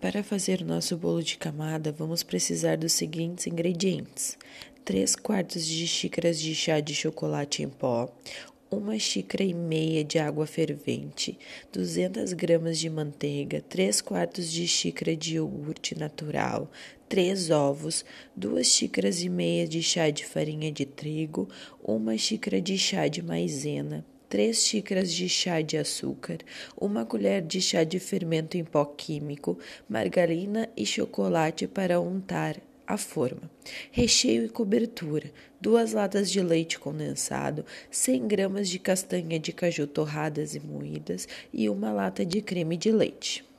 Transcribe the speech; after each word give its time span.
Para 0.00 0.22
fazer 0.22 0.62
o 0.62 0.64
nosso 0.64 0.96
bolo 0.96 1.22
de 1.22 1.36
camada, 1.36 1.92
vamos 1.92 2.22
precisar 2.22 2.76
dos 2.78 2.94
seguintes 2.94 3.46
ingredientes: 3.46 4.38
3 4.82 5.14
quartos 5.14 5.66
de 5.66 5.86
xícaras 5.86 6.40
de 6.40 6.54
chá 6.54 6.80
de 6.80 6.94
chocolate 6.94 7.62
em 7.62 7.68
pó, 7.68 8.10
uma 8.70 8.98
xícara 8.98 9.44
e 9.44 9.52
meia 9.52 10.02
de 10.02 10.18
água 10.18 10.46
fervente, 10.46 11.38
200 11.70 12.32
gramas 12.32 12.78
de 12.78 12.88
manteiga, 12.88 13.60
3 13.68 14.00
quartos 14.00 14.50
de 14.50 14.66
xícara 14.66 15.14
de 15.14 15.34
iogurte 15.34 15.94
natural, 15.94 16.70
3 17.06 17.50
ovos, 17.50 18.02
2 18.34 18.66
xícaras 18.66 19.22
e 19.22 19.28
meia 19.28 19.68
de 19.68 19.82
chá 19.82 20.08
de 20.08 20.24
farinha 20.24 20.72
de 20.72 20.86
trigo, 20.86 21.46
uma 21.84 22.16
xícara 22.16 22.58
de 22.58 22.78
chá 22.78 23.06
de 23.06 23.20
maizena, 23.20 24.02
3 24.30 24.56
xícaras 24.56 25.12
de 25.12 25.28
chá 25.28 25.60
de 25.60 25.76
açúcar, 25.76 26.38
uma 26.80 27.04
colher 27.04 27.42
de 27.42 27.60
chá 27.60 27.82
de 27.82 27.98
fermento 27.98 28.56
em 28.56 28.62
pó 28.62 28.84
químico, 28.84 29.58
margarina 29.88 30.70
e 30.76 30.86
chocolate 30.86 31.66
para 31.66 32.00
untar 32.00 32.56
a 32.86 32.96
forma. 32.96 33.50
Recheio 33.90 34.44
e 34.44 34.48
cobertura: 34.48 35.32
2 35.60 35.94
latas 35.94 36.30
de 36.30 36.40
leite 36.40 36.78
condensado, 36.78 37.66
100 37.90 38.28
gramas 38.28 38.68
de 38.68 38.78
castanha 38.78 39.36
de 39.36 39.52
caju 39.52 39.84
torradas 39.88 40.54
e 40.54 40.60
moídas 40.60 41.26
e 41.52 41.68
uma 41.68 41.92
lata 41.92 42.24
de 42.24 42.40
creme 42.40 42.76
de 42.76 42.92
leite. 42.92 43.49